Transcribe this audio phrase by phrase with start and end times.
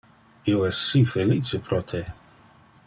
[0.53, 2.05] Io es si felice pro te.